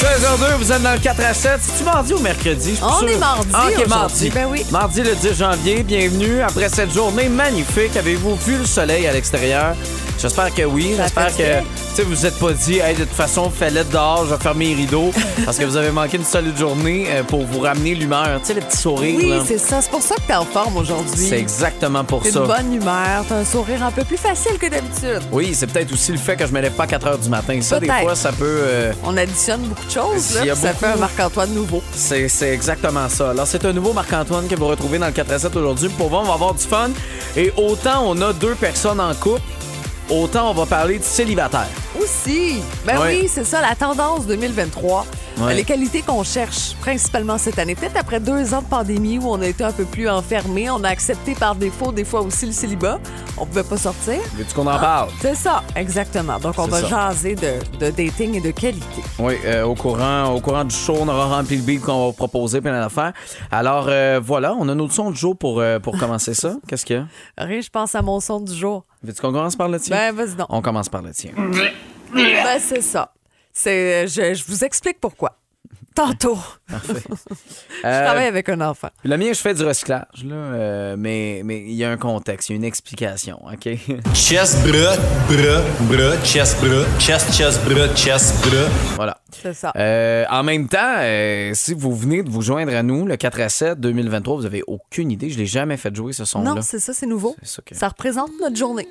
[0.00, 1.58] 16h02, vous êtes dans le 4 à 7.
[1.60, 2.70] C'est-tu mardi ou mercredi?
[2.70, 3.08] Je suis On sûr.
[3.10, 4.30] est mardi Ah, mardi.
[4.30, 4.64] Ben oui.
[4.70, 6.40] Mardi le 10 janvier, bienvenue.
[6.40, 9.74] Après cette journée magnifique, avez-vous vu le soleil à l'extérieur?
[10.18, 10.94] J'espère que oui.
[10.96, 11.60] J'espère que
[11.96, 14.66] tu vous vous êtes pas dit, hey, de toute façon, fallait dehors, je vais fermer
[14.66, 15.10] les rideaux
[15.44, 18.38] parce que vous avez manqué une solide journée euh, pour vous ramener l'humeur.
[18.40, 19.14] Tu sais, le petit sourire.
[19.16, 19.80] Oui, c'est ça.
[19.82, 21.26] C'est pour ça que t'es en forme aujourd'hui.
[21.28, 22.38] C'est exactement pour ça.
[22.40, 25.22] une bonne humeur, t'as un sourire un peu plus facile que d'habitude.
[25.32, 27.28] Oui, c'est peut-être aussi le fait que je me lève pas à 4 h du
[27.28, 27.58] matin.
[27.62, 28.44] Ça, des fois, ça peut.
[28.62, 31.82] euh, On additionne beaucoup choses, là, ça beaucoup- fait un Marc-Antoine nouveau.
[31.92, 33.30] C'est, exactement ça.
[33.30, 35.88] Alors, c'est un nouveau Marc-Antoine que vous retrouvez dans le 4 à 7 aujourd'hui.
[35.90, 36.90] Pour vous, on va avoir du fun.
[37.36, 39.42] Et autant on a deux personnes en couple,
[40.08, 41.68] autant on va parler de célibataire.
[42.00, 42.60] Aussi.
[42.86, 45.06] Ben oui, c'est ça, la tendance 2023.
[45.40, 45.54] Ouais.
[45.54, 47.74] Les qualités qu'on cherche principalement cette année.
[47.74, 50.84] Peut-être après deux ans de pandémie où on a été un peu plus enfermés, on
[50.84, 52.98] a accepté par défaut des fois aussi le célibat.
[53.38, 54.20] On pouvait pas sortir.
[54.34, 55.08] Veux-tu qu'on en parle?
[55.20, 56.38] C'est ça, exactement.
[56.38, 56.88] Donc, on va ça.
[56.88, 59.02] jaser de, de dating et de qualité.
[59.18, 62.06] Oui, euh, au, courant, au courant du show, on aura rempli le beat qu'on va
[62.06, 63.14] vous proposer, plein d'affaires.
[63.50, 66.56] Alors, euh, voilà, on a notre son du jour pour, euh, pour commencer ça.
[66.68, 67.06] Qu'est-ce qu'il y a?
[67.44, 68.84] Rien, je pense à mon son du jour.
[69.02, 69.96] Veux-tu qu'on commence par le tien?
[69.96, 70.48] Ben, vas-y donc.
[70.50, 71.30] On commence par le tien.
[72.12, 73.12] Ben, c'est ça.
[73.62, 75.36] C'est, je, je vous explique pourquoi.
[75.94, 76.38] Tantôt.
[76.68, 76.74] je
[77.84, 78.88] Euh, travaille avec un enfant.
[79.04, 82.48] Le mien, je fais du recyclage, là, euh, mais mais il y a un contexte,
[82.48, 83.68] il y a une explication, OK?
[84.14, 84.96] Chest, bras,
[85.28, 88.68] bras, bras, chest, bras, chest, chest, bras, chest, bras.
[88.96, 89.18] voilà.
[89.42, 89.72] C'est ça.
[89.76, 93.40] Euh, en même temps, euh, si vous venez de vous joindre à nous, le 4
[93.40, 95.28] à 7 2023, vous avez aucune idée.
[95.28, 96.54] Je l'ai jamais fait jouer ce son-là.
[96.54, 97.34] non, c'est ça, c'est nouveau.
[97.42, 98.88] C'est ça que- Ça représente notre journée.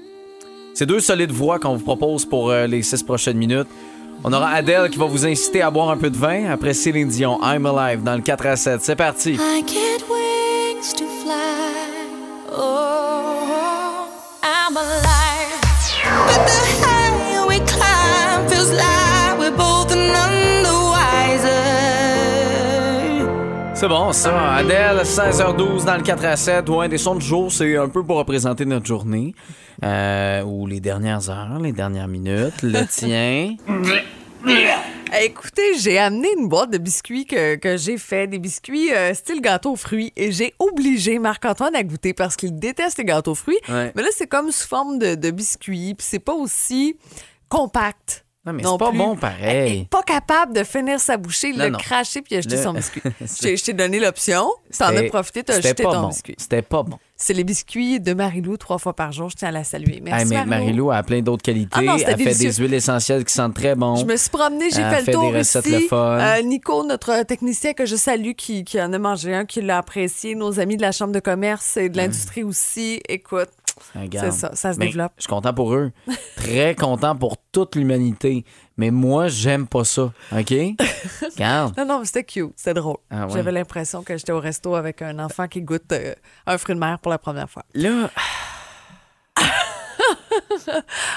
[0.74, 3.68] C'est deux solides voix qu'on vous propose pour euh, les six prochaines minutes.
[4.24, 6.50] On aura Adele qui va vous inciter à boire un peu de vin.
[6.52, 8.82] Après Céline Dion, I'm Alive dans le 4 à 7.
[8.82, 9.38] C'est parti.
[23.80, 24.56] C'est bon, ça.
[24.56, 26.68] Adele, 16h12 dans le 4 à 7.
[26.68, 29.34] Ouais, des sons de jour, c'est un peu pour représenter notre journée.
[29.86, 32.62] Euh, ou les dernières heures, les dernières minutes.
[32.62, 33.56] Le tien?
[34.46, 39.14] Eh, Écoutez, j'ai amené une boîte de biscuits que, que j'ai fait, des biscuits euh,
[39.14, 43.32] style gâteau aux fruits, et j'ai obligé Marc-Antoine à goûter parce qu'il déteste les gâteaux
[43.32, 43.60] aux fruits.
[43.70, 43.94] Ouais.
[43.96, 46.98] Mais là, c'est comme sous forme de, de biscuits, puis c'est pas aussi
[47.48, 48.26] compact.
[48.52, 48.98] Non, mais c'est pas plus.
[48.98, 49.88] bon Elle est pareil.
[49.90, 51.78] pas capable de finir sa bouchée, il Non, l'a non.
[51.80, 53.02] craché puis il a jeté Le- son biscuit.
[53.22, 56.08] Je t'ai- donné l'option, t'en as profité, t'as pas ton bon.
[56.10, 56.36] biscuit.
[56.38, 56.98] C'était pas bon.
[57.22, 60.00] C'est les biscuits de Marilou trois fois par jour, je tiens à la saluer.
[60.02, 60.90] Merci Hey, mais Marilou.
[60.90, 61.70] A plein d'autres qualités.
[61.74, 63.98] Ah non, elle fait des huiles essentielles qui sentent très bon.
[63.98, 65.88] Je me suis promenée, j'ai fait fait le tour des recettes ici.
[65.92, 65.94] le.
[65.94, 69.80] Euh, Nico, notre technicien que je salue, qui, qui en a mangé un, qui l'a
[69.80, 70.34] apprécié.
[70.36, 73.02] Nos amis de la Chambre de commerce et de l'industrie aussi.
[73.10, 73.50] Écoute.
[74.12, 75.12] C'est ça, ça se Mais développe.
[75.18, 75.92] Je suis content pour eux.
[76.36, 78.46] Très content pour toute l'humanité.
[78.78, 80.12] Mais moi, j'aime pas ça.
[80.32, 80.54] OK?
[81.34, 81.78] Regarde.
[81.78, 82.98] Non, non, mais c'était cute, c'était drôle.
[83.10, 83.34] Ah ouais.
[83.34, 86.14] J'avais l'impression que j'étais au resto avec un enfant qui goûte euh,
[86.48, 87.64] un fruit de mer pour la première fois.
[87.74, 88.10] Là,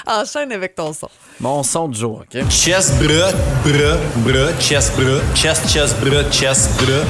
[0.07, 1.09] Enchaîne avec ton son.
[1.39, 2.49] mon son du jour, OK?
[2.49, 3.31] Chest, bras,
[3.63, 7.03] bras, bras, chest, bras, chest, chest, bras, chest, bras.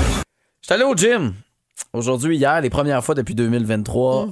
[0.62, 1.34] Je suis allé au gym.
[1.92, 4.28] Aujourd'hui, hier, les premières fois depuis 2023.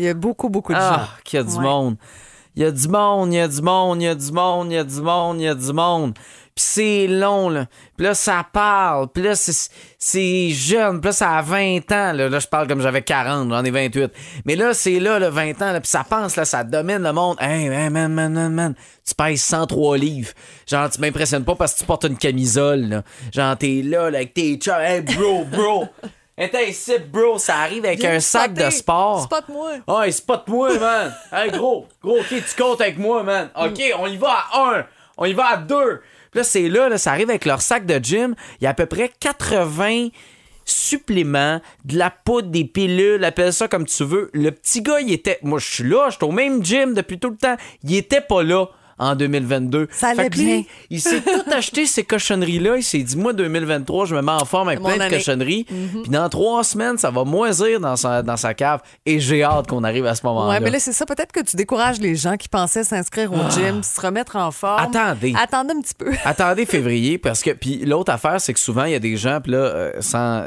[0.00, 0.84] Il y a beaucoup, beaucoup de gens.
[0.92, 1.62] Ah, qu'il y a du Ouais.
[1.62, 1.96] monde.
[2.56, 4.70] Il y a du monde, il y a du monde, il y a du monde,
[4.70, 6.14] il y a du monde, il y a du monde.
[6.54, 7.66] Puis c'est long, là.
[7.96, 9.08] Puis là, ça parle.
[9.12, 11.00] Puis là, c'est- jeune.
[11.00, 12.12] Puis là, ça a 20 ans.
[12.12, 13.50] Là, Là, je parle comme j'avais 40.
[13.50, 14.10] J'en ai 28.
[14.46, 15.72] Mais là, c'est là, le 20 ans.
[15.72, 17.36] Là, puis ça pense, là, ça domine le monde.
[17.40, 18.74] Hey, hey, man, man, man, man.
[19.06, 20.32] Tu pèses 103 livres.
[20.66, 23.02] Genre, tu m'impressionnes pas parce que tu portes une camisole, là.
[23.32, 24.82] Genre, t'es là, là, avec tes chats.
[24.82, 25.84] Hey, bro, bro.
[26.42, 27.36] Hey, ici, bro.
[27.36, 29.24] Ça arrive avec Viens un sac de sport.
[29.24, 29.72] Spot-moi.
[29.86, 31.14] Ah, il spot moi, man.
[31.30, 33.50] Hey, gros, gros, OK, tu comptes avec moi, man.
[33.54, 34.86] OK, on y va à un.
[35.18, 36.00] On y va à deux.
[36.30, 38.34] Puis là, c'est là, là, ça arrive avec leur sac de gym.
[38.58, 40.08] Il y a à peu près 80
[40.64, 44.30] suppléments, de la poudre, des pilules, appelle ça comme tu veux.
[44.32, 45.40] Le petit gars, il était...
[45.42, 47.56] Moi, je suis là, je suis au même gym depuis tout le temps.
[47.82, 48.66] Il était pas là
[49.00, 49.88] en 2022.
[49.90, 50.62] Ça allait Fait que lui, bien.
[50.90, 52.76] il s'est tout acheté ces cochonneries-là.
[52.76, 55.64] Il s'est dit, moi, 2023, je me mets en forme avec plein de cochonneries.
[55.64, 58.80] Puis dans trois semaines, ça va moisir dans sa, dans sa cave.
[59.06, 60.50] Et j'ai hâte qu'on arrive à ce moment-là.
[60.50, 61.06] Ouais, mais là, c'est ça.
[61.06, 64.80] Peut-être que tu décourages les gens qui pensaient s'inscrire au gym, se remettre en forme.
[64.80, 65.34] Attendez.
[65.36, 66.12] Attendez un petit peu.
[66.24, 67.50] Attendez février, parce que.
[67.50, 70.44] Puis l'autre affaire, c'est que souvent, il y a des gens, puis là, euh, sans.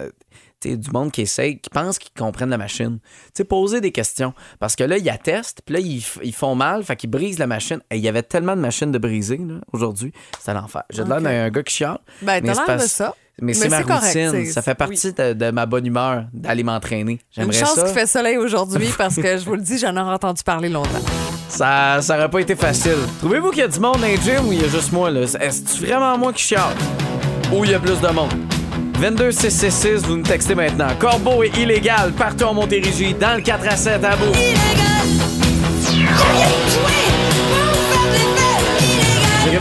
[0.66, 3.00] Du monde qui essaye, qui pense qu'ils comprennent la machine.
[3.04, 4.34] Tu sais, poser des questions.
[4.60, 7.48] Parce que là, ils attestent, puis là, ils, ils font mal, fait qu'ils brisent la
[7.48, 7.80] machine.
[7.92, 9.40] Et il y avait tellement de machines de briser,
[9.72, 10.12] aujourd'hui.
[10.40, 10.84] C'était l'enfer.
[10.90, 11.98] J'ai de l'air d'un gars qui chiale.
[12.22, 13.16] Ben, mais t'as c'est l'air de ça.
[13.42, 14.30] Mais c'est ma c'est correct, routine.
[14.32, 17.14] c'est- Ça fait partie de, de ma bonne humeur d'aller m'entraîner.
[17.14, 17.84] Une J'aimerais chance ça.
[17.84, 20.90] qu'il fait soleil aujourd'hui parce que je vous le dis, j'en aurais entendu parler longtemps.
[21.50, 22.96] Ça, ça aurait pas été facile.
[23.20, 25.10] Trouvez-vous qu'il y a du monde dans les gym ou il y a juste moi,
[25.10, 25.22] là?
[25.22, 26.76] Est-ce vraiment moi qui chiale?
[27.52, 28.32] Ou il y a plus de monde?
[29.04, 30.88] 22666, vous nous textez maintenant.
[30.98, 34.32] Corbeau est illégal partout en Montérégie, dans le 4 à 7 à bout.
[35.92, 36.06] J'ai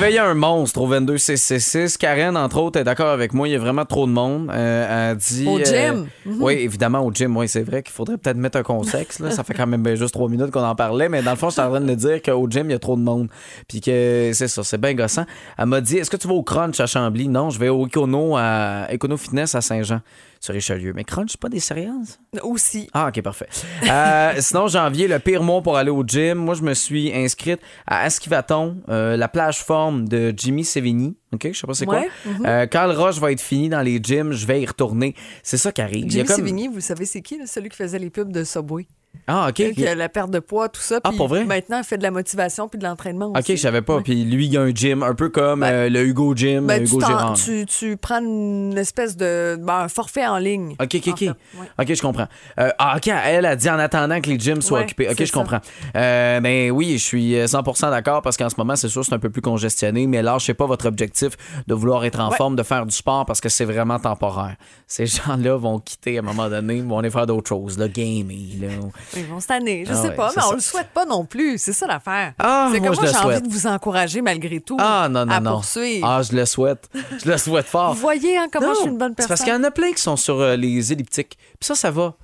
[0.02, 1.96] réveillé un monstre au 22666.
[1.96, 3.46] Karen, entre autres, est d'accord avec moi.
[3.46, 4.50] Il y a vraiment trop de monde.
[4.52, 5.46] Euh, elle dit.
[5.46, 6.08] Au euh, gym?
[6.26, 6.42] Mhm.
[6.42, 7.36] Oui, évidemment, au gym.
[7.36, 9.20] Oui, c'est vrai qu'il faudrait peut-être mettre un contexte.
[9.20, 9.30] Là.
[9.30, 11.08] Ça fait quand même ben, juste trois minutes qu'on en parlait.
[11.08, 12.80] Mais dans le fond, je suis en train de dire qu'au gym, il y a
[12.80, 13.28] trop de monde.
[13.68, 15.24] Puis que c'est ça, c'est bien gossant.
[15.56, 17.28] Elle m'a dit Est-ce que tu vas au Crunch à Chambly?
[17.28, 20.00] Non, je vais au Econo, à Econo Fitness à Saint-Jean,
[20.42, 20.92] sur Richelieu.
[20.92, 22.44] Mais Crunch, c'est pas des céréales, ça?
[22.44, 22.88] Aussi.
[22.92, 23.48] Ah, ok, parfait.
[23.88, 26.34] Euh, sinon, janvier, le pire mois pour aller au gym.
[26.38, 31.16] Moi, je me suis inscrite à Askivaton, euh, la plage forme de Jimmy Sevigny.
[31.32, 32.02] OK, je sais pas c'est quoi.
[32.44, 35.14] Euh, quand le rush va être fini dans les gyms, je vais y retourner.
[35.44, 36.06] C'est ça qui arrive.
[36.10, 37.38] Jimmy comme- Sévigny, vous savez c'est qui?
[37.38, 37.46] là?
[37.46, 38.86] Celui qui faisait les pubs de Subway?
[39.28, 39.54] Ah, OK.
[39.74, 40.98] Qui a la perte de poids, tout ça.
[41.04, 41.44] Ah, puis pour vrai?
[41.44, 43.56] Maintenant, il fait de la motivation puis de l'entraînement OK, aussi.
[43.56, 43.96] je savais pas.
[43.96, 44.02] Ouais.
[44.02, 46.88] Puis lui, il a un gym, un peu comme euh, le Hugo Gym, Ben, tu,
[46.90, 47.34] Hugo Girard.
[47.34, 50.72] tu, tu prends une espèce de ben, un forfait en ligne.
[50.80, 51.18] OK, OK, OK.
[51.18, 51.26] fait.
[51.28, 51.66] Ouais.
[51.78, 52.26] OK, je comprends.
[52.58, 55.08] Euh, ah, OK, elle a dit en attendant que les gyms soient Ouais, occupés.
[55.08, 55.32] OK, je ça.
[55.32, 55.60] comprends.
[55.96, 59.18] Euh, ben oui, je suis 100% d'accord parce qu'en ce moment, c'est sûr, c'est un
[59.20, 61.36] peu plus congestionné, mais là, je sais pas votre objectif
[61.66, 64.56] de vouloir être en forme, de faire du sport parce que c'est vraiment temporaire.
[64.88, 68.36] Ces gens-là vont quitter à un moment donné, vont aller faire d'autres choses, là, gamer,
[68.60, 68.68] là.
[69.16, 69.84] Ils vont se tanner.
[69.86, 70.54] Je Ah sais ouais, pas, mais on ça.
[70.54, 71.58] le souhaite pas non plus.
[71.58, 72.34] C'est ça l'affaire.
[72.38, 75.40] Ah, c'est que moi, j'ai envie de vous encourager malgré tout Ah, non, non, à
[75.40, 75.52] non.
[75.52, 76.06] poursuivre.
[76.08, 76.88] Ah, je le souhaite.
[77.24, 77.94] Je le souhaite fort.
[77.94, 79.28] Vous voyez hein, comment je suis une bonne c'est personne.
[79.28, 81.36] parce qu'il y en a plein qui sont sur euh, les elliptiques.
[81.58, 82.14] Puis ça, ça va.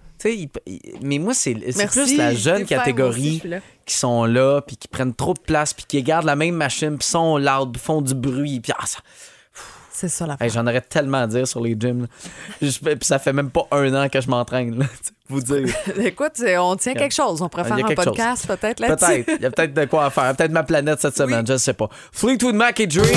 [1.00, 3.42] Mais moi, c'est plus la jeune aussi, catégorie
[3.86, 6.98] qui sont là, puis qui prennent trop de place, puis qui gardent la même machine,
[6.98, 8.60] puis sont loud, font du bruit.
[8.60, 8.98] Puis ah, ça-
[10.00, 10.26] C'est ça.
[10.40, 12.06] Hey, j'en aurais tellement à dire sur les gyms.
[12.62, 14.86] Je- Puis ça fait même pas un an que je m'entraîne.
[15.28, 15.66] Vous dire.
[16.00, 17.42] Écoute, on tient quelque chose.
[17.42, 19.24] On pourrait faire un podcast peut-être là-dessus.
[19.24, 19.38] Peut-être.
[19.40, 20.36] Il y a peut-être de quoi à faire.
[20.36, 21.88] Peut-être ma planète cette semaine, je sais pas.
[22.12, 23.08] Fleetwood Mac et Dreams.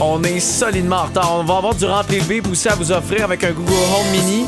[0.00, 1.36] On est solidement en retard.
[1.38, 4.10] On va avoir du rempli le bip aussi à vous offrir avec un Google Home
[4.10, 4.46] Mini.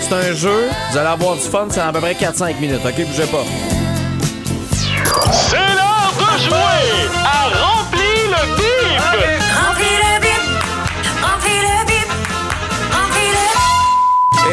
[0.00, 0.64] C'est un jeu.
[0.90, 1.68] Vous allez avoir du fun.
[1.70, 2.80] C'est à peu près 4-5 minutes.
[2.84, 3.44] OK, bougez pas.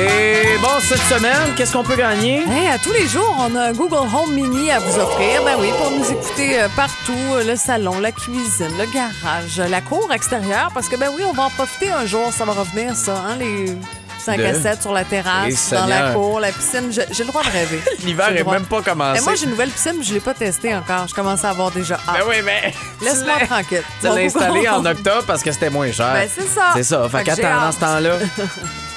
[0.04, 2.40] Et bon, cette semaine, qu'est-ce qu'on peut gagner?
[2.50, 5.44] Hey, à tous les jours, on a un Google Home Mini à vous offrir.
[5.44, 9.68] Ben oui, pour nous écouter euh, partout, euh, le salon, la cuisine, le garage, euh,
[9.68, 12.54] la cour extérieure, parce que ben oui, on va en profiter un jour, ça va
[12.54, 13.76] revenir ça, hein, les
[14.20, 16.92] 5 De- à 7 sur la terrasse, dans la cour, la piscine.
[16.92, 17.80] J'ai le droit de rêver.
[18.04, 18.54] L'hiver J'ai le est droit.
[18.54, 19.22] même pas commencé.
[19.22, 21.08] Et moi, j'ai une nouvelle piscine, mais je l'ai pas testée encore.
[21.08, 22.18] Je commence à avoir déjà hâte.
[22.20, 22.74] Ben oui, mais.
[23.02, 23.84] Laisse-moi tranquille.
[24.00, 26.14] Tu l'as en octobre parce que c'était moins cher.
[26.14, 26.72] Ben, c'est ça.
[26.76, 27.08] C'est ça.
[27.10, 28.14] Fait Fait qu'attends, dans ce temps-là.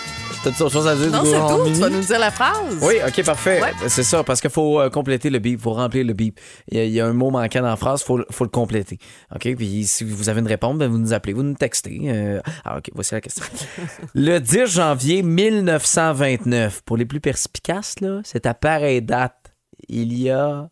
[0.45, 1.65] T'as-tu autre chose à dire Non, c'est tout.
[1.75, 2.77] Tu vas nous dire la phrase?
[2.83, 3.63] Oui, OK, parfait.
[3.63, 3.73] Ouais.
[3.89, 6.39] C'est ça, parce qu'il faut euh, compléter le bip, il faut remplir le bip.
[6.71, 8.27] Il y, a, il y a un mot manquant dans la phrase, il faut, le-
[8.31, 8.99] faut le compléter.
[9.35, 11.99] OK, puis si vous avez une réponse, ben, vous nous appelez, vous nous textez.
[12.05, 13.45] Euh, Ah, OK, voici la question.
[14.15, 19.55] le 10 janvier 1929, pour les plus perspicaces, là, c'est à pareille date,
[19.89, 20.69] il y a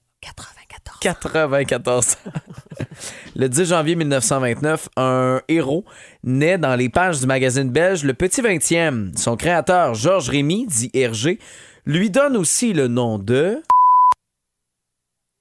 [0.72, 0.98] 94.
[1.00, 2.30] 94 ans.
[3.36, 5.84] Le 10 janvier 1929, un héros
[6.24, 9.16] naît dans les pages du magazine belge Le Petit 20e.
[9.16, 11.38] Son créateur, Georges Rémy, dit Hergé,
[11.86, 13.62] lui donne aussi le nom de...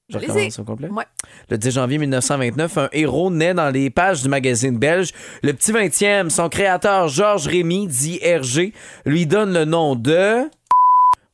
[0.10, 0.90] Je recommence au complet.
[0.90, 1.06] Ouais.
[1.50, 5.12] Le 10 janvier 1929, un héros naît dans les pages du magazine belge
[5.42, 6.30] Le Petit 20e.
[6.30, 8.74] Son créateur, Georges Rémy, dit Hergé,
[9.06, 10.50] lui donne le nom de...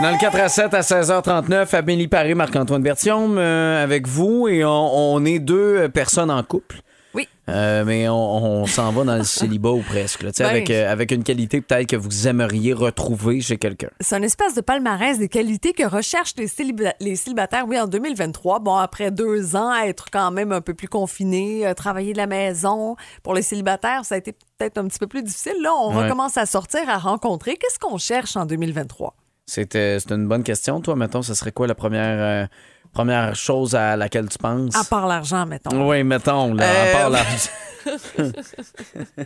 [0.03, 4.62] Dans le 4 à 7 à 16h39, Amélie Paré, Marc-Antoine Bertium euh, avec vous et
[4.62, 4.69] on,
[5.15, 6.83] on est deux personnes en couple.
[7.15, 7.26] Oui.
[7.49, 8.15] Euh, mais on,
[8.62, 10.23] on s'en va dans le célibat ou presque.
[10.23, 13.88] là, Ben, avec, euh, avec une qualité peut-être que vous aimeriez retrouver chez quelqu'un.
[14.00, 17.87] C'est un espèce de palmarès des qualités que recherchent les, céliba- les célibataires, oui, en
[17.87, 18.59] 2023.
[18.59, 22.97] Bon, après deux ans, être quand même un peu plus confiné, travailler de la maison.
[23.23, 25.57] Pour les célibataires, ça a été peut-être un petit peu plus difficile.
[25.62, 26.03] Là, on Ouais.
[26.05, 27.57] recommence à sortir, à rencontrer.
[27.57, 29.15] Qu'est-ce qu'on cherche en 2023?
[29.49, 30.81] C'est euh, c'est une bonne question.
[30.81, 32.47] Toi, mettons, ce serait quoi la première, euh,
[32.93, 34.75] première chose à laquelle tu penses?
[34.75, 35.88] À part l'argent, mettons.
[35.88, 37.50] Oui, mettons, là, Euh, à part l'argent.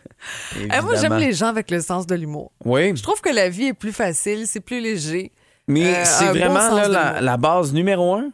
[0.59, 2.51] Eh, moi, j'aime les gens avec le sens de l'humour.
[2.65, 5.33] Oui, Je trouve que la vie est plus facile, c'est plus léger.
[5.69, 8.31] mais Euh, c'est vraiment là, la, la base numéro un?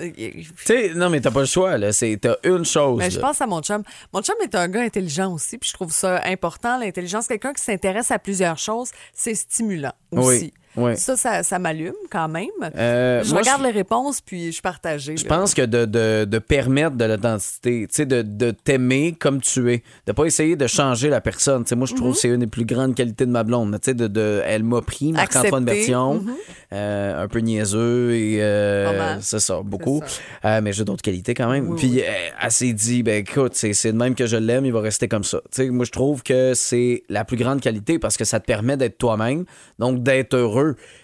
[0.00, 1.92] Euh, Tu sais, non, mais t'as pas le choix, là.
[1.92, 2.98] C'est, t'as une chose.
[2.98, 3.82] Mais Ben, je pense à mon chum.
[4.12, 7.26] Mon chum est un gars intelligent aussi, puis je trouve ça important, l'intelligence.
[7.26, 10.26] Quelqu'un qui s'intéresse à plusieurs choses, c'est stimulant aussi.
[10.44, 10.52] Oui,
[10.96, 12.46] Ça, ça, ça m'allume quand même.
[12.76, 15.16] Euh, je moi, regarde je- les réponses, puis je suis partagée.
[15.16, 15.28] Je là.
[15.36, 19.72] pense que de, de, de permettre de l'authenticité, tu sais, de, de t'aimer comme tu
[19.72, 21.64] es, de pas essayer de changer la personne.
[21.64, 21.98] Tu sais, moi, je Mhm.
[22.00, 23.72] trouve que c'est une des plus grandes qualités de ma blonde.
[23.80, 25.64] Tu sais, de, de, elle m'a pris, Marc-Antoine.
[25.64, 26.34] Bertillon, Mhm.
[26.72, 30.00] euh, un peu niaiseux et euh, c'est ça, beaucoup.
[30.44, 31.68] Euh, mais j'ai d'autres qualités quand même.
[31.70, 32.02] Oui, Puis oui.
[32.42, 35.24] elle s'est dit, ben écoute, c'est de même que je l'aime, il va rester comme
[35.24, 35.40] ça.
[35.52, 38.46] Tu sais, moi, je trouve que c'est la plus grande qualité parce que ça te
[38.46, 39.44] permet d'être toi-même,
[39.78, 40.59] donc d'être heureux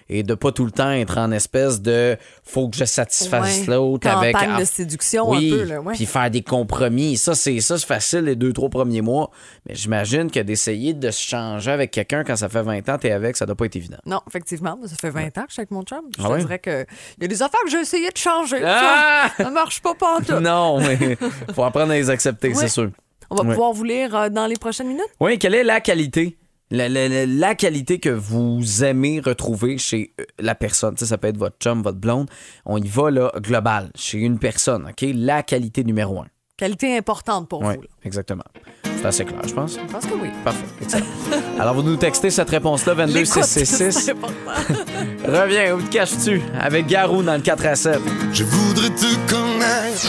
[0.08, 3.74] et de pas tout le temps être en espèce de faut que je satisfasse Ouais.
[3.74, 5.62] l'autre avec ah, de séduction oui, un peu.
[5.64, 5.94] Là, ouais.
[5.94, 7.16] puis faire des compromis.
[7.16, 9.30] Ça, c'est ça, c'est facile les deux, trois premiers mois.
[9.68, 13.10] Mais j'imagine que d'essayer de se changer avec quelqu'un quand ça fait 20 ans, t'es
[13.10, 13.98] avec, ça doit pas être évident.
[14.06, 16.02] Non, effectivement, ça fait 20 ans que je suis avec mon chum.
[16.16, 16.86] Je Ah te dirais que
[17.18, 18.62] il y a des affaires que j'ai essayé de changer.
[18.64, 19.30] Ah!
[19.36, 20.30] Ça, ça marche pas pantoute.
[20.40, 21.16] Non, mais
[21.54, 22.90] faut apprendre à les accepter, c'est sûr.
[23.30, 25.08] On va pouvoir vous lire euh, dans les prochaines minutes.
[25.18, 26.36] Oui, quelle est la qualité?
[26.70, 30.96] La, la- la- qualité que vous aimez retrouver chez euh, la personne.
[30.96, 32.28] Sais, ça peut être votre chum, votre blonde.
[32.64, 35.06] On y va là, global, chez une personne, OK?
[35.14, 36.26] La qualité numéro un.
[36.56, 37.82] Qualité importante pour Oui, vous.
[37.82, 37.88] là.
[38.04, 38.42] exactement.
[38.82, 39.74] C'est assez clair, je pense.
[39.78, 40.28] Je pense que oui.
[40.42, 40.64] Parfait.
[40.82, 41.04] Excellent.
[41.60, 43.92] Alors, vous nous textez cette réponse-là, L'écoute, 22666.
[43.92, 44.34] c'est important.
[45.42, 46.40] Reviens, où te caches-tu?
[46.58, 48.00] Avec Garou dans le 4 à 7.
[48.32, 50.06] Je voudrais te connaître.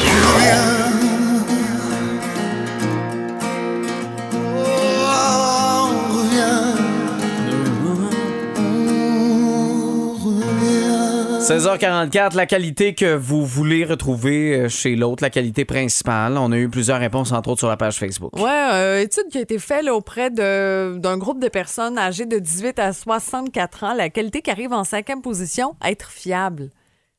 [11.47, 16.37] 16h44, la qualité que vous voulez retrouver euh, chez l'autre, la qualité principale.
[16.37, 18.35] On a eu plusieurs réponses, entre autres, sur la page Facebook.
[18.35, 22.37] Ouais, euh, étude qui a été faite là, auprès d'un groupe de personnes âgées de
[22.37, 23.93] 18 à 64 ans.
[23.93, 26.69] La qualité qui arrive en cinquième position, être fiable.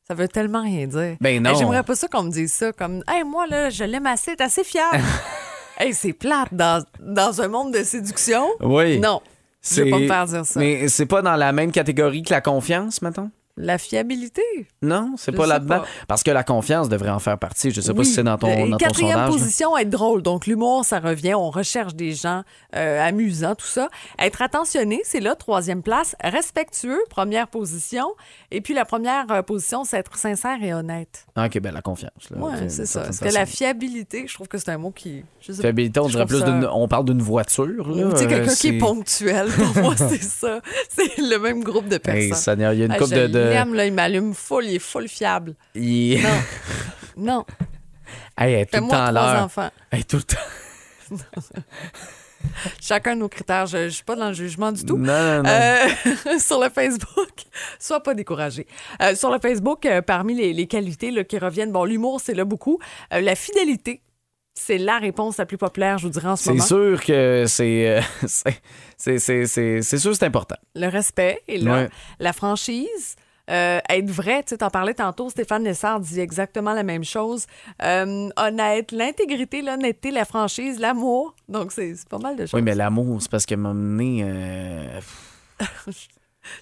[0.07, 1.17] Ça veut tellement rien dire.
[1.19, 1.49] Ben non.
[1.49, 4.35] Hey, J'aimerais pas ça qu'on me dise ça comme Hey, moi, là, je l'aime assez,
[4.35, 5.03] t'es assez fiable.
[5.79, 8.45] hey, c'est plate dans, dans un monde de séduction.
[8.61, 8.99] Oui.
[8.99, 9.21] Non.
[9.63, 10.59] Je vais pas me faire dire ça.
[10.59, 13.31] Mais c'est pas dans la même catégorie que la confiance, mettons?
[13.61, 14.41] La fiabilité?
[14.81, 15.81] Non, c'est pas là-dedans.
[16.07, 17.71] Parce que la confiance devrait en faire partie.
[17.71, 19.31] Je sais pas si c'est dans ton, Et dans ton quatrième sondage.
[19.31, 20.21] position, être drôle.
[20.21, 21.33] Donc, l'humour, ça revient.
[21.33, 22.43] On recherche des gens
[22.75, 23.89] euh, amusants, tout ça.
[24.17, 25.35] Être attentionné, c'est là.
[25.35, 26.15] Troisième place.
[26.23, 28.05] Respectueux, première position.
[28.51, 31.25] Et puis, la première euh, position, c'est être sincère et honnête.
[31.35, 32.11] Ah, OK, ben la confiance.
[32.33, 33.01] Oui, c'est ça.
[33.01, 35.25] Parce que la fiabilité, je trouve que c'est un mot qui.
[35.41, 35.61] Je sais.
[35.61, 36.65] Fiabilité, on dirait plus ça- d'une.
[36.71, 38.09] On parle d'une voiture, là.
[38.11, 40.61] Tu sais, quelqu'un euh, qui est ponctuel, pour moi, c'est ça.
[40.87, 42.61] C'est le même groupe de personnes.
[42.61, 43.48] Hey, il y a une Ah, couple de...
[43.49, 45.55] l'aime, là, il m'allume full, il est full fiable.
[45.75, 46.29] Il- Non.
[47.17, 47.45] Non.
[48.37, 49.43] Hey, elle est tout le temps l'heure.
[49.43, 49.69] enfants.
[49.91, 50.37] Elle est tout le temps.
[52.81, 53.65] Chacun nos critères.
[53.65, 54.97] Je ne suis pas dans le jugement du tout.
[54.97, 55.49] Non, non, non.
[55.49, 57.29] Euh, sur le Facebook,
[57.79, 58.65] sois pas découragé.
[59.01, 62.33] Euh, sur le Facebook, euh, parmi les, les qualités là, qui reviennent, bon, l'humour, c'est
[62.33, 62.79] là beaucoup.
[63.13, 64.01] Euh, la fidélité,
[64.53, 66.63] c'est la réponse la plus populaire, je vous dirais, en ce C'est moment.
[66.63, 67.87] sûr que c'est.
[67.89, 68.61] euh, c'est-
[68.97, 70.55] c'est- c'est c'est- c'est sûr que c'est important.
[70.75, 71.73] Le respect est là.
[71.73, 71.89] Ouais.
[72.19, 73.17] La franchise.
[73.49, 77.45] Euh, être vrai, tu sais, t'en parlais tantôt, Stéphane Lessard dit exactement la même chose.
[77.83, 81.35] Euh, honnête, l'intégrité, l'honnêteté, la franchise, l'amour.
[81.47, 82.53] Donc, c'est pas mal de choses.
[82.53, 84.21] Oui, mais l'amour, c'est parce moment donné.
[84.23, 84.99] euh,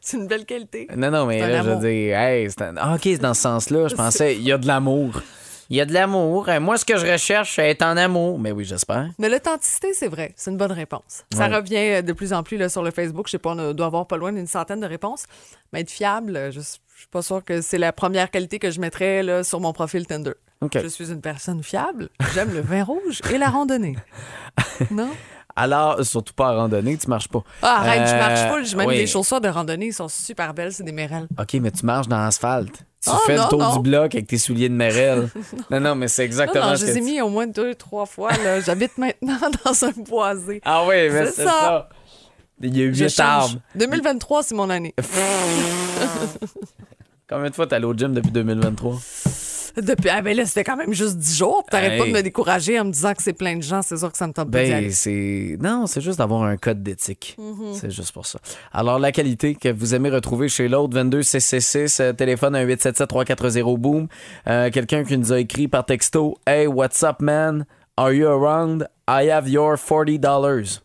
[0.01, 0.87] C'est une belle qualité.
[0.97, 1.81] Non, non, mais là, je veux amour.
[1.81, 3.87] dire, hey, c'est un- ah, OK, c'est dans ce sens-là.
[3.87, 5.21] Je pensais, il y a de l'amour.
[5.69, 6.47] Il y a de l'amour.
[6.49, 8.39] Euh, Moi, ce que je recherche, c'est être en amour.
[8.39, 9.09] Mais oui, j'espère.
[9.19, 10.33] Mais l'authenticité, c'est vrai.
[10.35, 11.23] C'est une bonne réponse.
[11.33, 11.55] Ça Ouais.
[11.55, 13.27] revient euh, de plus en plus là, sur le Facebook.
[13.27, 15.25] Je sais pas, on doit avoir pas loin d'une centaine de réponses.
[15.73, 16.79] Mais être fiable, euh, je, suis
[17.11, 20.33] pas sûre que c'est la première qualité que je mettrais là, sur mon profil Tinder.
[20.73, 22.09] Je suis une personne fiable.
[22.33, 23.95] J'aime le vin rouge et la randonnée.
[24.89, 25.09] non?
[25.57, 27.41] Alors, surtout pas en randonnée, tu marches pas.
[27.63, 28.65] Ah, arrête, je marche Euh, full.
[28.65, 28.97] J'ai même oui.
[28.97, 29.87] des chaussures de randonnée.
[29.87, 30.71] Ils sont super belles.
[30.71, 31.27] C'est des mérelles.
[31.39, 32.75] OK, mais tu marches dans l'asphalte.
[33.03, 33.75] Tu Oh, fais non, le tour non.
[33.77, 35.29] du bloc avec tes souliers de Merel.
[35.71, 37.73] non, non, mais c'est Non, exactement non, ce je les ai mis au moins deux,
[37.75, 38.29] trois fois.
[38.65, 40.61] J'habite maintenant dans un boisé.
[40.63, 41.49] Ah oui, mais C'est ça.
[41.49, 41.89] ça.
[42.61, 43.55] Il y a Je huit arbres.
[43.75, 44.93] 2023, c'est mon année.
[47.29, 48.95] Combien de fois t'es allé au gym depuis 2023?
[49.77, 51.63] Depuis, ah ben là, c'était quand même juste 10 jours.
[51.69, 51.99] T'arrêtes Hey.
[51.99, 53.81] pas de me décourager en me disant que c'est plein de gens.
[53.81, 55.57] C'est sûr que ça me tente Ben, c'est.
[55.61, 57.35] Non, c'est juste d'avoir un code d'éthique.
[57.37, 57.73] Mhm.
[57.73, 58.39] C'est juste pour ça.
[58.73, 64.07] Alors, la qualité que vous aimez retrouver chez l'autre, 22 666, euh, téléphone un 877-340-BOOM.
[64.47, 67.65] Euh, Quelqu'un qui nous a écrit par texto Hey, what's up, man?
[67.97, 68.87] Are you around?
[69.09, 70.81] I have your $40.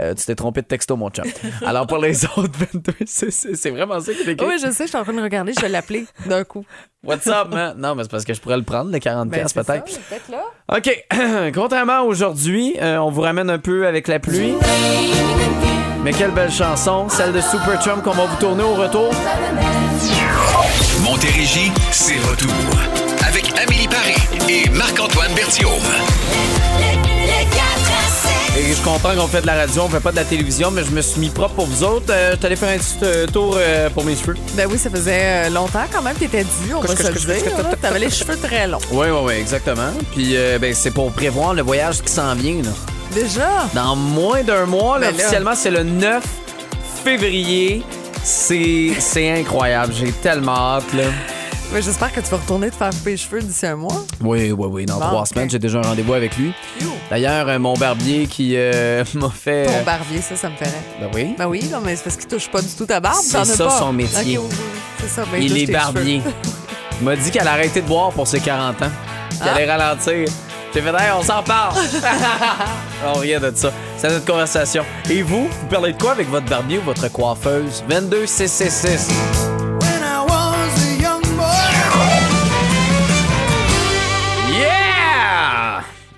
[0.00, 1.24] Euh, tu t'es trompé de texto, mon chum.
[1.64, 4.46] Alors, pour les autres, 22 666, c'est vraiment ça qu'il est écrit.
[4.46, 5.52] Oui, je sais, je suis en train de regarder.
[5.54, 6.64] Je vais l'appeler d'un coup.
[7.04, 7.74] What's up, man?
[7.78, 9.88] Non, mais c'est parce que je pourrais le prendre, le 40$ Ben, peut-être.
[9.88, 10.76] ça, faites-le.
[10.76, 11.52] OK.
[11.54, 14.54] Contrairement à aujourd'hui, euh, on vous ramène un peu avec la pluie.
[16.02, 19.10] Mais quelle belle chanson, celle de Super Trump qu'on va vous tourner au retour.
[21.02, 22.50] Montérégie, c'est retour.
[23.26, 24.16] Avec Amélie Paris
[24.48, 25.70] et Marc-Antoine Berthiaume.
[28.60, 30.84] Et je comprends qu'on fait de la radio, on fait pas de la télévision, mais
[30.84, 32.10] je me suis mis propre pour vous autres.
[32.12, 34.34] Euh, je t'allais faire un petit euh, tour euh, pour mes cheveux.
[34.54, 36.14] Ben oui, ça faisait euh, longtemps quand même.
[36.14, 37.42] T'étais dû, on va se le dire.
[37.80, 38.78] T'avais les cheveux très longs.
[38.90, 39.90] Oui, oui, oui, exactement.
[40.12, 42.62] Puis ben, c'est pour prévoir le voyage qui s'en vient.
[42.62, 42.70] Là.
[43.14, 43.48] Déjà?
[43.72, 45.22] Dans moins d'un mois, là, Ben là.
[45.22, 46.22] officiellement, c'est le 9
[47.02, 47.82] février.
[48.22, 49.94] C'est c'est incroyable.
[49.98, 50.92] J'ai tellement hâte.
[50.92, 51.04] Là.
[51.72, 54.04] Mais j'espère que tu vas retourner te faire couper les cheveux d'ici un mois.
[54.20, 54.86] Oui, oui, oui.
[54.86, 56.52] Dans Bon, trois semaines, j'ai déjà un rendez-vous avec lui.
[57.10, 59.66] D'ailleurs, euh, mon barbier qui euh, m'a fait.
[59.66, 60.70] Ton barbier, ça, ça me ferait.
[61.00, 61.34] Ben oui.
[61.38, 63.18] Ben oui, non, mais c'est parce qu'il touche pas du tout ta barbe.
[63.22, 63.78] C'est ça, pas.
[63.78, 64.38] son métier.
[64.38, 64.56] Ok, oui, oui,
[65.00, 65.22] c'est ça.
[65.30, 66.22] ben, Il est barbier.
[67.00, 68.90] Il m'a dit qu'elle a arrêté de boire pour ses 40 ans.
[69.38, 69.54] Qu'elle Ah.
[69.54, 70.28] allait ralentir.
[70.74, 71.74] J'ai fait, hey, on s'en parle.
[73.06, 73.72] on riait de ça.
[73.96, 74.84] C'est notre conversation.
[75.08, 77.84] Et vous, vous parlez de quoi avec votre barbier ou votre coiffeuse?
[77.88, 78.26] 22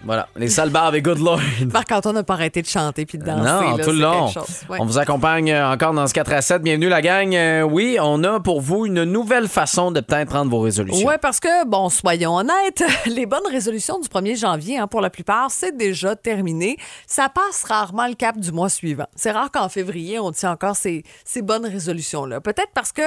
[0.05, 1.41] Voilà, les sales bars avec Good Lord.
[1.73, 3.43] Marc-Antoine n'a pas arrêté de chanter puis de danser.
[3.43, 4.27] Non, là, tout le long.
[4.69, 4.79] Ouais.
[4.81, 6.63] On vous accompagne euh, encore dans ce 4 à 7.
[6.63, 7.33] Bienvenue la gang.
[7.35, 11.07] Euh, oui, on a pour vous une nouvelle façon de peut-être prendre vos résolutions.
[11.07, 15.11] Oui, parce que, bon, soyons honnêtes, les bonnes résolutions du 1er janvier, hein, pour la
[15.11, 16.77] plupart, c'est déjà terminé.
[17.07, 19.07] Ça passe rarement le cap du mois suivant.
[19.15, 22.41] C'est rare qu'en février, on tient encore ces, ces bonnes résolutions-là.
[22.41, 23.03] Peut-être parce que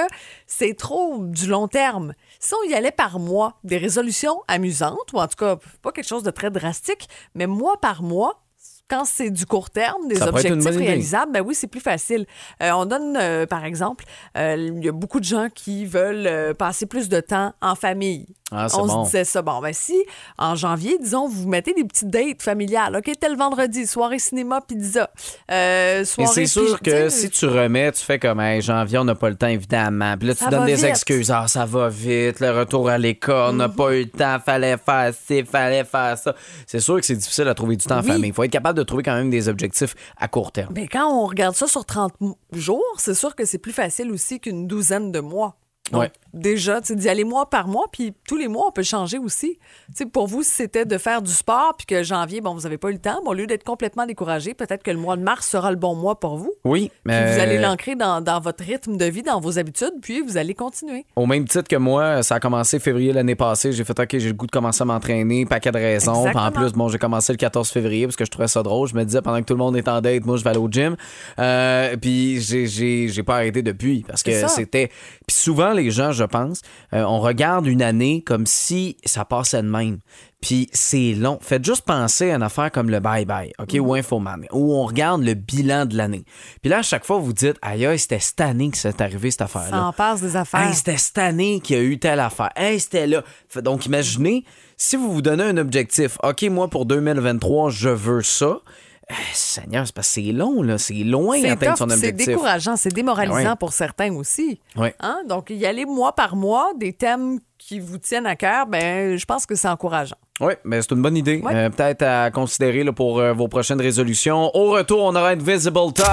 [0.46, 2.14] c'est trop du long terme.
[2.40, 6.08] Si on y allait par mois, des résolutions amusantes, ou en tout cas, pas quelque
[6.08, 8.45] chose de très drastique, mais mois par mois,
[8.88, 12.26] quand c'est du court terme, des Ça objectifs réalisables, ben oui, c'est plus facile.
[12.62, 14.04] Euh, on donne, euh, par exemple,
[14.38, 18.26] euh, il y a beaucoup de gens qui veulent passer plus de temps en famille.
[18.52, 19.00] Ah, on bon.
[19.04, 19.42] se disait ça.
[19.42, 19.96] Bon, ben si,
[20.38, 22.94] en janvier, disons, vous mettez des petites dates familiales.
[22.96, 25.10] OK, tel vendredi, soirée cinéma, pizza.
[25.50, 29.16] Euh, soirée c'est sûr que si tu remets, tu fais comme hey, janvier, on n'a
[29.16, 30.16] pas le temps, évidemment.
[30.16, 30.84] Puis là, tu Ça donnes des vite.
[30.84, 31.32] excuses.
[31.32, 34.76] Ah, ça va vite, le retour à l'école, on n'a pas eu le temps, fallait
[34.76, 36.32] faire ci, fallait faire ça.
[36.68, 38.06] C'est sûr que c'est difficile à trouver du temps en Oui.
[38.06, 38.28] famille.
[38.28, 40.72] Il faut être capable de trouver quand même des objectifs à court terme.
[40.72, 44.12] Ben, quand on regarde ça sur 30 m- jours, c'est sûr que c'est plus facile
[44.12, 45.56] aussi qu'une douzaine de mois.
[45.92, 46.10] Donc, Ouais.
[46.34, 49.58] Déjà, d'y aller mois par mois, puis tous les mois, on peut changer aussi.
[49.88, 52.60] Tu sais, pour vous, si c'était de faire du sport, puis que janvier, bon, vous
[52.62, 55.16] n'avez pas eu le temps, bon, au lieu d'être complètement découragé, peut-être que le mois
[55.16, 56.52] de mars sera le bon mois pour vous.
[56.64, 59.94] Oui, Puis mais vous allez l'ancrer dans, dans votre rythme de vie, dans vos habitudes,
[60.02, 61.06] puis vous allez continuer.
[61.16, 63.72] au même titre que moi, ça a commencé février l'année passée.
[63.72, 66.24] J'ai fait OK, j'ai le goût de commencer à m'entraîner, paquet de raisons.
[66.24, 68.88] Puis en plus, bon, j'ai commencé le 14 février parce que je trouvais ça drôle.
[68.88, 70.58] Je me disais pendant que tout le monde est en date, moi je vais aller
[70.58, 70.96] au gym.
[71.38, 74.88] Euh, puis j'ai- pas arrêté depuis parce que c'était.
[75.26, 76.62] Puis souvent les gens, je pense,
[76.92, 79.98] euh, on regarde une année comme si ça passait de même.
[80.40, 81.38] Puis c'est long.
[81.40, 83.80] Faites juste penser à une affaire comme le bye-bye, OK, Mm-hmm.
[83.80, 86.24] ou Infoman, où on regarde le bilan de l'année.
[86.60, 89.30] Puis là, à chaque fois, vous dites, aïe, aïe, c'était cette année que c'est arrivé
[89.30, 89.70] cette affaire-là.
[89.70, 90.60] Ça en passe des affaires.
[90.68, 92.50] Hey, c'était cette année qu'il y a eu telle affaire.
[92.54, 93.22] Hey, c'était là.
[93.56, 94.44] Donc, imaginez,
[94.76, 98.60] si vous vous donnez un objectif, OK, moi, pour 2023, je veux ça.
[99.08, 100.78] Eh, Seigneur, c'est parce que c'est long, là.
[100.78, 102.26] C'est loin C'est d'atteindre son c'est objectif.
[102.26, 103.56] décourageant, c'est démoralisant ouais.
[103.58, 104.60] pour certains aussi.
[104.74, 104.94] Ouais.
[105.00, 105.18] Hein?
[105.28, 109.24] Donc, y aller mois par mois, des thèmes qui vous tiennent à cœur, ben, je
[109.24, 110.16] pense que c'est encourageant.
[110.40, 111.40] Oui, mais c'est une bonne idée.
[111.40, 111.54] Ouais.
[111.54, 114.50] Euh, Peut-être à considérer là, pour euh, vos prochaines résolutions.
[114.56, 116.06] Au retour, on aura Invisible Touch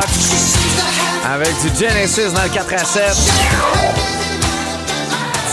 [1.26, 4.23] avec du Genesis dans le 4 à 7.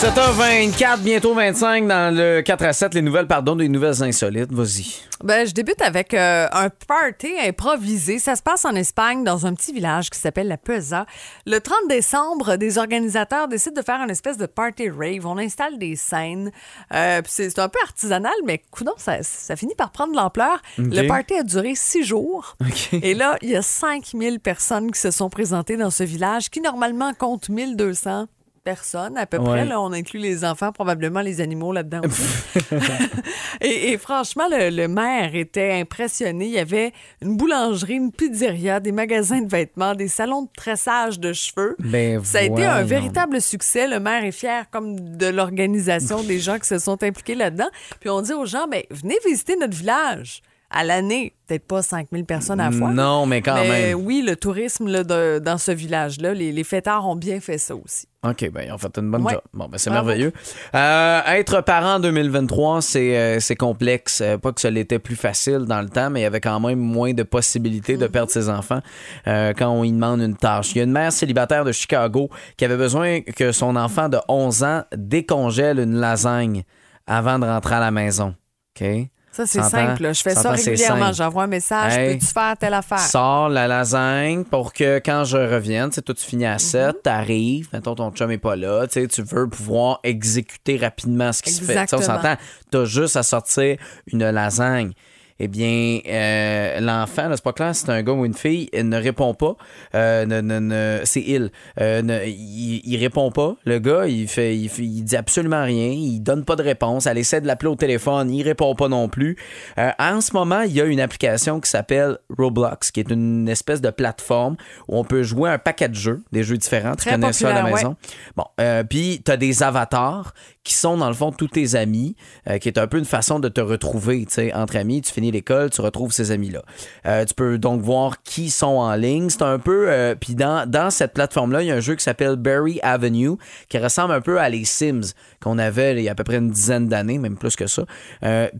[0.01, 2.95] 7h24, bientôt 25 dans le 4 à 7.
[2.95, 4.51] Les nouvelles, pardon, des nouvelles insolites.
[4.51, 4.95] Vas-y.
[5.23, 8.19] Ben, je débute avec euh, un party improvisé.
[8.19, 11.05] Ça se passe en Espagne, dans un petit village qui s'appelle La Peza.
[11.45, 15.27] Le 30 décembre, des organisateurs décident de faire une espèce de party rave.
[15.27, 16.51] On installe des scènes.
[16.95, 20.63] Euh, c'est un peu artisanal, mais coudonc, ça, ça finit par prendre de l'ampleur.
[20.79, 22.57] Le party a duré six jours.
[22.93, 26.63] Et là, il y a 5000 personnes qui se sont présentées dans ce village qui,
[26.63, 28.29] normalement, compte 1200
[28.64, 29.44] personnes à peu Ouais.
[29.44, 29.64] près.
[29.64, 32.23] Là, on inclut les enfants, probablement les animaux là-dedans aussi.
[33.61, 36.46] et, et franchement, le, le maire était impressionné.
[36.46, 36.92] Il y avait
[37.23, 41.77] une boulangerie, une pizzeria, des magasins de vêtements, des salons de tressage de cheveux.
[41.79, 43.88] Ben, Ça a été un véritable succès.
[43.88, 47.68] Le maire est fier comme de l'organisation des gens qui se sont impliqués là-dedans.
[48.01, 51.35] Puis on dit aux gens, ben, venez visiter notre village à l'année.
[51.46, 52.92] Peut-être pas 5000 personnes à la fois.
[52.92, 53.98] Non, mais quand Mais même.
[54.04, 57.74] oui, le tourisme là, de- dans ce village-là, les, les fêtards ont bien fait ça
[57.74, 58.06] aussi.
[58.24, 59.33] OK, ben, ils ont fait une bonne Ouais.
[59.33, 59.40] job.
[59.52, 60.33] Bon, ben, c'est merveilleux.
[60.76, 64.20] Euh, être parent en 2023, c'est euh, c'est complexe.
[64.20, 66.61] Euh, pas que ça l'était plus facile dans le temps, mais il y avait quand
[66.61, 68.80] même moins de possibilités de perdre ses enfants
[69.26, 70.72] euh, quand on y demande une tâche.
[70.74, 74.18] Il y a une mère célibataire de Chicago qui avait besoin que son enfant de
[74.28, 76.62] 11 ans décongèle une lasagne
[77.09, 78.35] avant de rentrer à la maison.
[78.80, 78.87] OK?
[79.33, 80.03] Ça, c'est simple.
[80.03, 80.12] là.
[80.12, 81.12] Je fais ça régulièrement.
[81.12, 81.97] J'envoie un message.
[81.97, 82.14] Hey.
[82.19, 82.99] Peux-tu faire telle affaire?
[82.99, 87.95] Sors la lasagne pour que quand je revienne, toi tu finis à 7, t'arrives, mettons
[87.95, 91.66] ton chum est pas là, tu veux pouvoir exécuter rapidement ce qui se fait.
[91.66, 92.01] Tu sais, Exactement.
[92.01, 92.37] on s'entend,
[92.71, 93.77] t'as juste à sortir
[94.12, 94.93] une lasagne.
[95.42, 98.96] Eh bien, euh, l'enfant, c'est pas clair c'est un gars ou une fille, il ne
[99.00, 99.57] répond pas.
[99.94, 101.50] Euh, ne- ne- ne- c'est il.
[101.81, 102.83] Euh, ne- il.
[102.85, 103.57] Il répond pas.
[103.64, 105.88] Le gars, il fait, il dit absolument rien.
[105.88, 107.07] Il donne pas de réponse.
[107.07, 108.31] Elle essaie de l'appeler au téléphone.
[108.31, 109.37] Il répond pas non plus.
[109.79, 113.48] Euh, en ce moment, il y a une application qui s'appelle Roblox, qui est une
[113.48, 114.57] espèce de plateforme
[114.88, 116.96] où on peut jouer un paquet de jeux, des jeux différents.
[116.96, 117.96] Très tu connais ça à la maison.
[118.37, 122.16] Bon, euh, puis tu as des avatars qui sont dans le fond tous tes amis,
[122.49, 125.01] euh, qui est un peu une façon de te retrouver, tu sais, entre amis.
[125.01, 126.62] Tu finis l'école, tu retrouves ces amis-là.
[127.07, 129.31] Euh, tu peux donc voir qui sont en ligne.
[129.31, 129.87] C'est un peu.
[129.88, 133.33] euh, puis dans, dans cette plateforme-là, il y a un jeu qui s'appelle Berry Avenue,
[133.68, 136.37] qui ressemble un peu à les Sims qu'on avait il y a à peu près
[136.37, 137.85] une dizaine d'années, même plus que ça.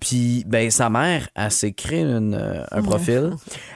[0.01, 3.33] Puis ben sa mère, elle s'est une, un profil.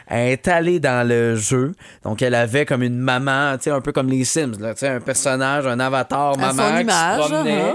[0.06, 1.72] Elle est allée dans le jeu.
[2.02, 4.80] Donc elle avait comme une maman, tu sais, un peu comme les Sims, là, tu
[4.80, 7.74] sais, un personnage, un avatar À son maman image, qui se promenait.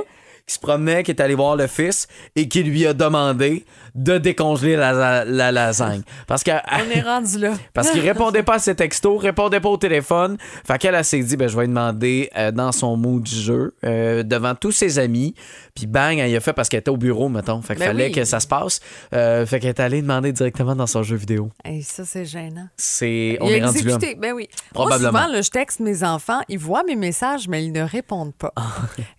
[0.50, 3.66] Qui se promenait, qui est allé voir le fils et qui lui a demandé
[4.00, 6.02] de décongeler la, la, la lasagne.
[6.26, 7.54] Parce que On est rendu là.
[7.74, 10.38] parce qu'il répondait pas à ses textos, répondait pas au téléphone.
[10.66, 13.36] Fait qu'elle elle s'est dit, ben, je vais lui demander euh, dans son mood du
[13.36, 15.36] jeu, euh, devant tous ses amis.
[15.76, 17.62] Puis bang, elle y a fait parce qu'elle était au bureau, mettons.
[17.62, 18.12] Fait qu'il Ben fallait oui.
[18.14, 18.80] que ça se passe.
[19.14, 21.52] Euh, fait qu'elle est allée demander directement dans son jeu vidéo.
[21.66, 22.68] Hey, ça, c'est gênant.
[22.78, 23.98] C'est, on il est rendu là.
[24.18, 24.48] Ben oui.
[24.74, 25.12] Probablement.
[25.12, 28.34] Moi, souvent, là, je texte mes enfants, ils voient mes messages, mais ils ne répondent
[28.34, 28.54] pas.
[28.56, 28.64] Ah.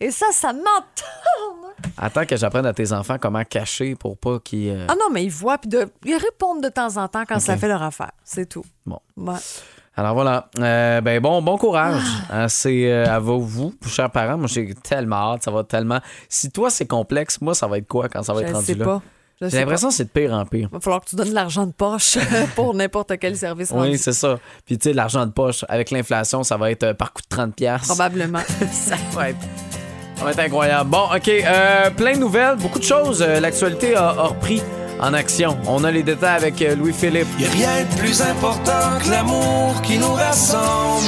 [0.01, 1.60] Et ça, ça m'entend.
[1.99, 4.71] Attends que j'apprenne à tes enfants comment cacher pour pas qu'ils.
[4.71, 7.41] euh, Ah non, mais ils voient, puis de- ils répondent de temps en temps quand
[7.41, 8.13] ça fait leur affaire.
[8.25, 8.65] C'est tout.
[8.87, 8.99] Bon.
[9.17, 9.35] Ouais.
[9.97, 10.49] Alors voilà.
[10.59, 12.03] Euh, ben bon, bon courage.
[12.31, 14.39] Hein, c'est euh, à vous, vous, chers parents.
[14.39, 15.43] Moi, j'ai tellement hâte.
[15.43, 15.99] Ça va tellement.
[16.29, 18.67] Si toi, c'est complexe, moi, ça va être quoi quand ça va Je être rendu
[18.67, 18.85] sais là?
[18.85, 19.03] pas.
[19.43, 20.69] Je J'ai sais l'impression que c'est de pire en pire.
[20.71, 22.19] Il va falloir que tu donnes de l'argent de poche
[22.55, 24.39] pour n'importe quel service Oui, c'est ça.
[24.65, 27.29] Puis tu sais, l'argent de poche, avec l'inflation, ça va être euh, par coup de
[27.29, 27.87] 30 pièces.
[27.87, 28.41] Probablement.
[28.73, 29.39] Ça va être...
[30.21, 30.91] ça va être incroyable.
[30.91, 31.29] Bon, OK.
[31.29, 33.25] euh, plein de nouvelles, beaucoup de choses.
[33.27, 34.63] Euh, L'actualité a, a repris
[35.01, 35.57] en action.
[35.67, 37.27] On a les détails avec euh, Louis-Philippe.
[37.39, 41.07] Y a rien de plus important que l'amour qui nous rassemble.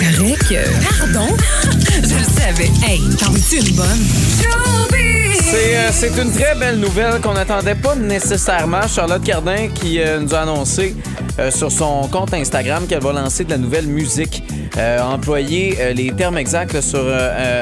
[0.00, 0.98] Paraît que.
[0.98, 1.36] Pardon?
[2.02, 2.70] Je le savais.
[2.84, 5.21] Hey, t'en veux-tu une bonne?
[5.52, 8.88] C'est euh, c'est une très belle nouvelle qu'on n'attendait pas nécessairement.
[8.88, 10.96] Charlotte Cardin qui euh, nous a annoncé
[11.38, 14.42] euh, sur son compte Instagram qu'elle va lancer de la nouvelle musique.
[14.74, 17.06] Employer les termes exacts sur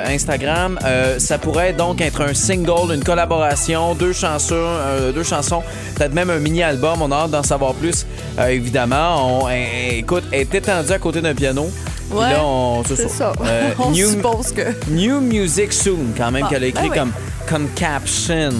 [0.06, 0.78] Instagram,
[1.18, 4.76] ça pourrait donc être un single, une collaboration, deux chansons,
[5.12, 5.64] deux chansons,
[5.96, 7.02] peut-être même un mini-album.
[7.02, 8.06] On a hâte d'en savoir plus,
[8.48, 9.42] évidemment.
[9.42, 11.68] On, eh, eh, écoute, elle est étendue à côté d'un piano.
[12.10, 13.32] Puis Ouais, là, on, C'est ça.
[13.44, 14.62] Euh, On new- suppose que.
[14.90, 16.98] New Music Soon, quand même, Ah, qu'elle a écrit ben oui.
[16.98, 17.12] comme,
[17.48, 18.50] comme caption.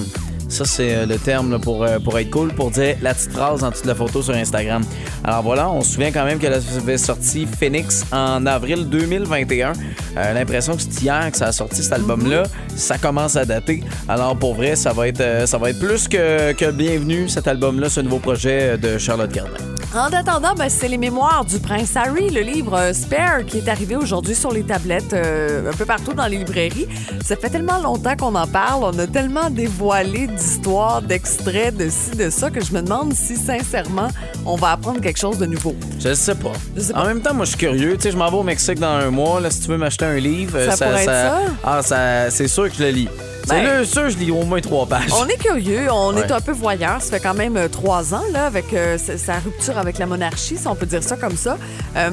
[0.49, 3.31] Ça, c'est euh, le terme là, pour, euh, pour être cool, pour dire la petite
[3.31, 4.83] phrase en dessous de la photo sur Instagram.
[5.23, 9.75] Alors voilà, on se souvient quand même qu'elle avait sorti Phoenix en avril 2021.
[10.17, 12.43] Euh, L'impression que c'est hier que ça a sorti cet album-là.
[12.75, 13.85] Ça commence à dater.
[14.09, 17.89] Alors pour vrai, ça va être, ça va être plus que, que bienvenu, cet album-là,
[17.89, 19.53] ce nouveau projet de Charlotte Gardin.
[19.93, 23.69] En attendant, ben, c'est les mémoires du prince Harry, le livre euh, Spare, qui est
[23.69, 26.87] arrivé aujourd'hui sur les tablettes euh, un peu partout dans les librairies.
[27.25, 32.13] Ça fait tellement longtemps qu'on en parle, on a tellement dévoilé d'histoires, d'extraits, de ci,
[32.17, 34.09] de ça, que je me demande si, sincèrement,
[34.47, 35.75] on va apprendre quelque chose de nouveau.
[35.99, 36.53] Je sais pas.
[36.77, 37.03] Je sais pas.
[37.03, 37.97] En même temps, moi, je suis curieux.
[37.97, 39.41] Tu sais, je m'en vais au Mexique dans un mois.
[39.41, 41.39] Là, si tu veux m'acheter un livre, euh, Ça pourrait être ça?
[41.65, 43.09] Ah, ça, c'est sûr que je le lis.
[43.45, 45.11] C'est Ben, là, sûr, je lis au moins trois pages.
[45.19, 46.21] On est curieux, on Ouais.
[46.23, 47.01] est un peu voyeur.
[47.01, 50.57] Ça fait quand même euh, trois ans là, avec euh, sa- rupture avec la monarchie,
[50.57, 51.57] si on peut dire ça comme ça.
[51.97, 52.11] Euh,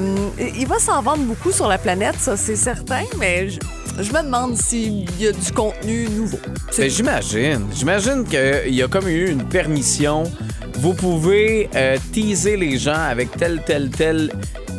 [0.56, 3.58] il va s'en vendre beaucoup sur la planète, ça c'est certain, mais je,
[4.00, 6.38] je me demande s'il y a du contenu nouveau.
[6.76, 7.66] Ben, j'imagine.
[7.74, 10.24] J'imagine qu'il y a comme eu une permission.
[10.80, 14.30] Vous pouvez euh, teaser les gens avec telle, telle, telle,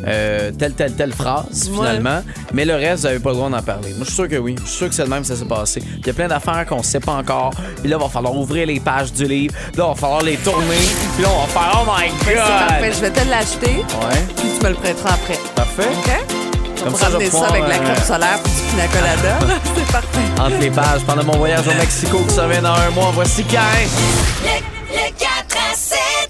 [0.06, 1.76] euh, telle, telle, telle phrase, Ouais.
[1.76, 2.22] finalement.
[2.52, 3.90] Mais le reste, vous n'avez pas le droit d'en parler.
[3.90, 4.56] Moi, je suis sûr que oui.
[4.62, 5.82] Je suis sûr que c'est le même que ça s'est passé.
[5.98, 7.50] Il y a plein d'affaires qu'on sait pas encore.
[7.80, 9.54] Puis là, il va falloir ouvrir les pages du livre.
[9.76, 10.76] Là, il va falloir les tourner.
[11.14, 12.94] Puis là, on va faire Oh my c'est parfait, God!
[12.96, 15.38] je vais te l'acheter, Ouais, puis tu me le prêteras après.
[15.54, 15.88] parfait.
[15.88, 16.36] OK?
[16.84, 19.38] Comme ça, je ça avec la euh, crème solaire puis du pina colada.
[19.76, 20.40] c'est parfait.
[20.40, 23.44] Entre les pages, pendant mon voyage au Mexico qui s'en vient dans un mois, voici
[23.44, 23.88] Karen.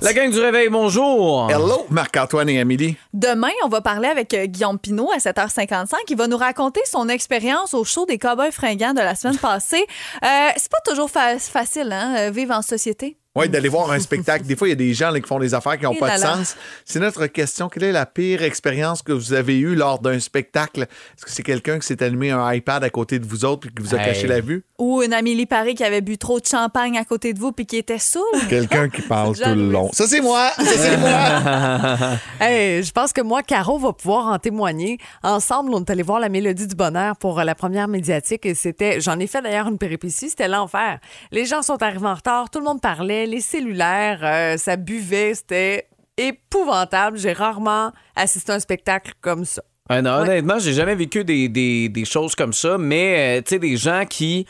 [0.02, 0.12] Le 4 à 7.
[0.12, 1.50] La gang du réveil, bonjour.
[1.50, 2.96] Hello, Marc-Antoine et Amélie.
[3.12, 5.94] Demain, on va parler avec euh, Guillaume Pinot à 7h55.
[6.08, 9.86] Il va nous raconter son expérience au show des Cowboys fringants de la semaine passée.
[10.24, 13.16] Euh, c'est pas toujours fa- facile, hein, euh, vivre en société.
[13.36, 14.44] Oui, d'aller voir un spectacle.
[14.44, 15.98] Des fois, il y a des gens là, qui font des affaires qui n'ont Et
[15.98, 16.34] pas là de là.
[16.36, 16.56] sens.
[16.84, 17.68] C'est notre question.
[17.68, 20.82] Quelle est la pire expérience que vous avez eue lors d'un spectacle?
[20.82, 23.70] Est-ce que c'est quelqu'un qui s'est allumé un iPad à côté de vous autres et
[23.70, 24.06] qui vous a Hey.
[24.06, 24.64] caché la vue?
[24.78, 27.66] Ou une Amélie Paris qui avait bu trop de champagne à côté de vous puis
[27.66, 28.24] qui était saoule.
[28.48, 29.90] Quelqu'un qui parle tout le long.
[29.92, 30.50] Ça, c'est moi!
[30.56, 32.18] Ça, c'est moi!
[32.40, 34.98] Hey, je pense que moi, Caro va pouvoir en témoigner.
[35.22, 38.54] Ensemble, on est allé voir la Mélodie du Bonheur pour euh, la première médiatique et
[38.54, 40.98] c'était, j'en ai fait d'ailleurs une péripétie, c'était l'enfer.
[41.30, 45.34] Les gens sont arrivés en retard, tout le monde parlait, les cellulaires, euh, ça buvait,
[45.34, 47.18] c'était épouvantable.
[47.18, 49.62] J'ai rarement assisté à un spectacle comme ça.
[49.88, 50.22] Ouais, non, Ouais.
[50.28, 53.76] Honnêtement, j'ai jamais vécu des, des- des choses comme ça, mais euh, tu sais, des
[53.76, 54.46] gens qui.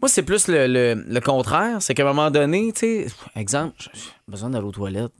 [0.00, 1.76] Moi, c'est plus le, le- le contraire.
[1.80, 3.90] C'est qu'à un moment donné, tu sais, exemple, j'ai
[4.26, 5.12] besoin d'aller aux toilettes.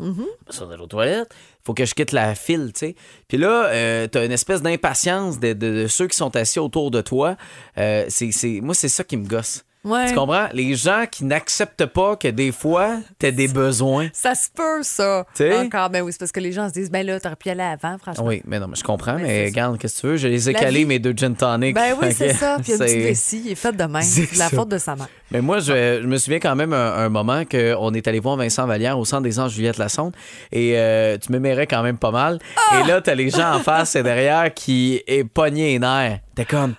[0.47, 1.33] besoin d'aller aux toilettes.
[1.65, 2.97] Faut que je quitte la file, tu sais.
[3.29, 6.91] Puis là, euh, t'as une espèce d'impatience de, de- de ceux qui sont assis autour
[6.91, 7.37] de toi.
[7.77, 9.65] C'est, c'est- moi, c'est ça qui me gosse.
[9.85, 10.07] Ouais.
[10.09, 10.47] Tu comprends?
[10.53, 14.09] Les gens qui n'acceptent pas que des fois, t'as des besoins.
[14.13, 15.27] Ça se peut, ça.
[15.35, 15.59] Tu sais?
[15.59, 17.51] Encore, ben oui, c'est parce que les gens se disent, ben là, t'aurais pu y
[17.51, 18.25] aller avant, franchement.
[18.25, 19.51] Oui, mais non, mais je comprends, Ben, mais ça.
[19.51, 20.17] regarde, qu'est-ce que tu veux?
[20.19, 21.75] Je les ai calés, mes deux gin tonic.
[21.75, 22.59] Ben oui, c'est ça.
[22.63, 24.03] Puis une petite vessie, il est fait de même.
[24.03, 25.09] C'est la faute de sa mère.
[25.33, 28.37] Mais moi, je, je me souviens quand même un, un moment qu'on est allé voir
[28.37, 30.15] Vincent Vallière au centre des Anges Juliette Lassonde
[30.53, 32.39] et euh, tu m'aimerais quand même pas mal.
[32.71, 32.81] Ah!
[32.81, 36.21] Et là, t'as les gens en face et derrière qui est pogné les nerfs.
[36.37, 36.75] T'es comme.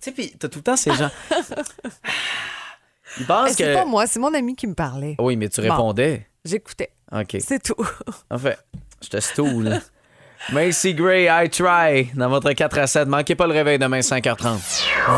[0.00, 1.10] Sais, puis t'as tout le temps ces gens.
[3.18, 3.74] Ils pensent C'est que.
[3.74, 5.16] pas moi, c'est mon ami qui me parlait.
[5.18, 5.70] Oui, mais tu Bon.
[5.70, 6.26] répondais.
[6.44, 6.90] J'écoutais.
[7.12, 7.36] OK.
[7.40, 7.74] C'est tout.
[8.30, 8.58] En fait,
[9.02, 9.80] je te stoule.
[10.52, 12.10] Macy Gray, I try.
[12.14, 13.06] Dans votre 4 à 7.
[13.08, 14.56] Manquez pas le réveil demain 5h30.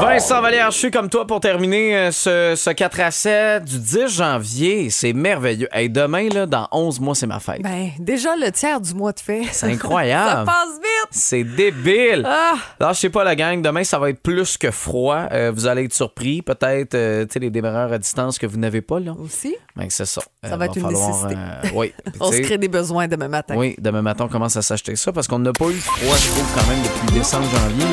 [0.00, 3.78] Vincent Vallière, je suis comme toi pour terminer euh, ce, ce 4 à 7 du
[3.78, 4.90] 10 janvier.
[4.90, 5.68] C'est merveilleux.
[5.72, 7.62] Hey, demain, là, dans 11 mois, c'est ma fête.
[7.62, 9.42] Ben, déjà le tiers du mois de fait.
[9.52, 10.30] C'est incroyable.
[10.30, 11.08] ça passe vite.
[11.12, 12.24] C'est débile.
[12.26, 12.54] Ah!
[12.80, 15.26] Alors, je sais pas, la gang, demain, ça va être plus que froid.
[15.30, 16.42] Euh, vous allez être surpris.
[16.42, 19.12] Peut-être, euh, tu sais, les démarreurs à distance que vous n'avez pas, là.
[19.18, 20.22] Aussi, Ben, c'est ça.
[20.42, 21.34] Ça va être une falloir, nécessité.
[21.74, 21.92] oui.
[22.20, 23.54] On se crée des besoins demain matin.
[23.56, 26.28] Oui, demain matin, on commence à s'acheter ça parce qu'on n'a pas eu froid, je
[26.30, 27.86] trouve, quand même, depuis décembre, janvier.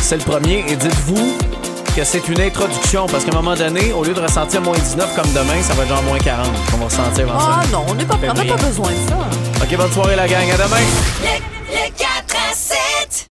[0.00, 0.64] C'est le premier.
[0.68, 1.36] Et dites-vous
[1.96, 5.14] que c'est une introduction parce qu'à un moment donné, au lieu de ressentir moins 19
[5.14, 8.04] comme demain, ça va être genre moins 40 qu'on va ressentir Ah non, on n'est
[8.04, 8.52] pas, on n'a Février.
[8.52, 9.64] pas besoin de ça.
[9.64, 10.50] OK, bonne soirée, la gang.
[10.50, 10.76] À demain.
[11.22, 12.08] Le, le 4